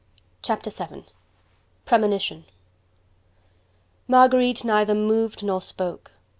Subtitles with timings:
[0.41, 1.05] Chapter VII:
[1.85, 2.45] Premonition
[4.07, 6.13] Marguerite neither moved nor spoke.